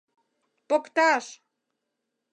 [0.67, 1.25] —Покташ!